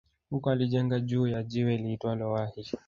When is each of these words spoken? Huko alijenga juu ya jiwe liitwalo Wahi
Huko 0.29 0.49
alijenga 0.51 0.99
juu 0.99 1.27
ya 1.27 1.43
jiwe 1.43 1.77
liitwalo 1.77 2.31
Wahi 2.31 2.71